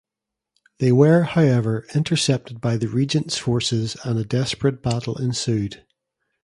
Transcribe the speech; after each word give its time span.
They 0.79 0.91
were, 0.91 1.21
however, 1.21 1.85
intercepted 1.93 2.59
by 2.59 2.77
the 2.77 2.87
regent's 2.87 3.37
forces, 3.37 3.95
and 4.03 4.17
a 4.17 4.25
desperate 4.25 4.81
battle 4.81 5.15
ensued. 5.21 5.85